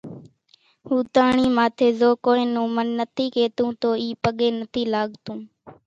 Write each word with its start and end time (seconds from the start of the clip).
ھوتاۿڻي 0.89 1.45
ماٿي 1.57 1.87
زو 1.99 2.09
ڪونئين 2.25 2.49
نون 2.55 2.69
من 2.75 2.87
نٿي 2.99 3.25
ڪيتون 3.35 3.69
تو 3.81 3.89
اِي 4.03 4.07
پڳين 4.23 4.53
نٿي 4.61 4.83
لاڳتون 4.93 5.39